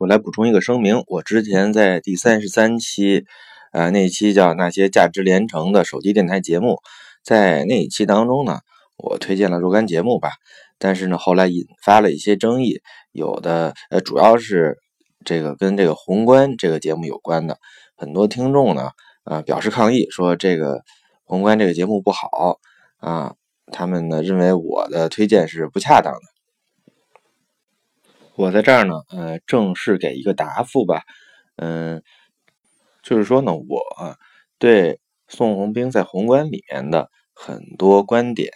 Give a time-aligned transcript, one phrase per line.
[0.00, 3.26] 我来补充一个声明，我之前在第三十三期，
[3.70, 6.78] 呃，那一期叫那些价值连城的手机电台节目，
[7.22, 8.60] 在那一期当中呢，
[8.96, 10.30] 我推荐了若干节目吧，
[10.78, 12.80] 但是呢，后来引发了一些争议，
[13.12, 14.78] 有的呃，主要是
[15.22, 17.58] 这个跟这个宏观这个节目有关的，
[17.94, 18.92] 很多听众呢，
[19.24, 20.80] 呃，表示抗议，说这个
[21.24, 22.58] 宏观这个节目不好
[23.00, 23.34] 啊，
[23.70, 26.20] 他们呢认为我的推荐是不恰当的。
[28.40, 31.02] 我在这儿呢，呃，正式给一个答复吧，
[31.56, 32.02] 嗯，
[33.02, 33.82] 就是说呢，我
[34.58, 34.98] 对
[35.28, 38.50] 宋鸿兵在宏观里面的很多观点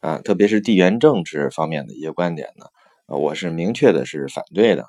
[0.00, 2.64] 啊，特别是地缘政治方面的一些观点呢，
[3.06, 4.86] 我是明确的是反对的，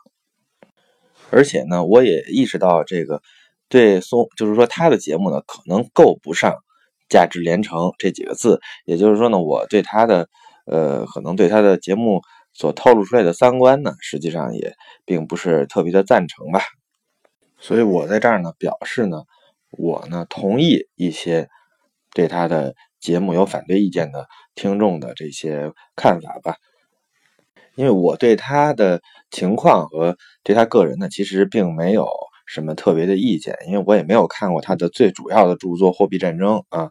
[1.29, 3.21] 而且呢，我也意识到这个
[3.67, 6.55] 对宋，就是说他的节目呢，可能够不上
[7.09, 10.29] 价值连城这几个字，也就是说呢，我对他的，
[10.65, 12.21] 呃，可能对他的节目。
[12.57, 14.73] 所透露出来的三观呢，实际上也
[15.03, 16.61] 并不是特别的赞成吧，
[17.59, 19.23] 所以我在这儿呢表示呢，
[19.71, 21.49] 我呢同意一些
[22.13, 26.55] 对他的节目有反对意见的听众的这些看法吧，
[27.75, 32.07] 因为我对他的情况和对他个人呢，其实并没有
[32.45, 36.90] 什么特别的意见，因为我也没有看过他的最主要的著作《货币战争》啊，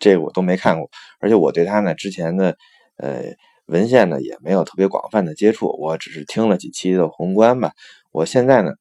[0.00, 0.88] 这我都没看过，
[1.20, 2.56] 而且我对他呢之前的
[2.96, 3.34] 呃。
[3.66, 7.72] 文献呢也没有特别广泛的接触，我只是听了几期的宏观吧。
[8.12, 8.72] 我现在呢，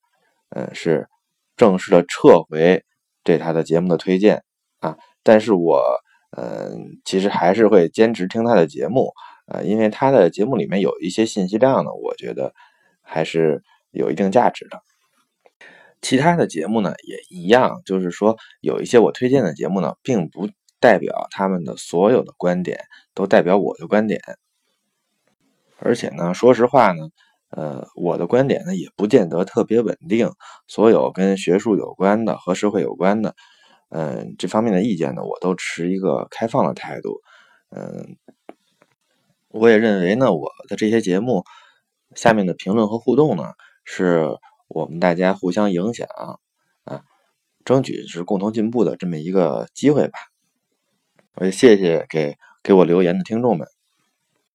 [0.49, 1.07] 嗯，是
[1.55, 2.83] 正式的撤回
[3.23, 4.43] 对他的节目的推荐
[4.79, 5.81] 啊，但是我
[6.35, 9.13] 嗯，其实还是会坚持听他的节目
[9.45, 12.53] 啊，因为他的节目里面有一些信息量呢，我觉得
[13.01, 14.81] 还是有一定价值的。
[16.01, 22.79] 其他的节目呢也一样，就是说有一些我推荐的节目呢，并不代表他们的所有的观点
[23.13, 24.19] 都代表我的观点。
[25.83, 27.09] 而且呢，说实话呢，
[27.49, 30.31] 呃，我的观点呢也不见得特别稳定。
[30.65, 33.35] 所有跟学术有关的和社会有关的，
[33.89, 37.19] 嗯，这方面的意见呢，我都持一个开放的态度。
[37.69, 38.15] 嗯，
[39.49, 41.43] 我也认为呢，我的这些节目
[42.15, 43.43] 下面的评论和互动呢，
[43.83, 44.29] 是
[44.69, 46.07] 我们大家互相影响
[46.85, 47.01] 啊，
[47.65, 50.17] 争取是共同进步的这么一个机会吧。
[51.35, 53.72] 我也谢谢给给我留言的听众们。